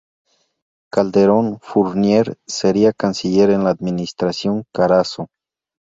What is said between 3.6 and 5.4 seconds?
la administración Carazo.